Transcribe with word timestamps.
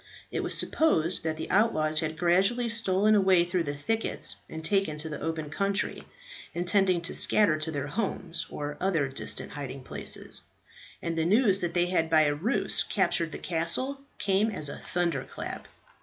It 0.31 0.39
was 0.39 0.57
supposed 0.57 1.21
that 1.23 1.37
the 1.37 1.47
outlaws 1.51 1.99
had 1.99 2.17
gradually 2.17 2.67
stolen 2.69 3.13
away 3.13 3.45
through 3.45 3.65
the 3.65 3.75
thickets 3.75 4.37
and 4.49 4.65
taken 4.65 4.97
to 4.97 5.09
the 5.09 5.21
open 5.21 5.51
country, 5.51 6.05
intending 6.55 7.01
to 7.01 7.13
scatter 7.13 7.55
to 7.59 7.69
their 7.69 7.85
homes, 7.85 8.47
or 8.49 8.77
other 8.81 9.07
distant 9.09 9.51
hiding 9.51 9.83
places; 9.83 10.41
and 11.03 11.15
the 11.15 11.23
news 11.25 11.59
that 11.59 11.75
they 11.75 11.85
had 11.85 12.09
by 12.09 12.21
a 12.23 12.33
ruse 12.33 12.81
captured 12.81 13.31
the 13.31 13.37
castle, 13.37 14.01
came 14.17 14.49
as 14.49 14.69
a 14.69 14.77
thunderclap. 14.79 15.67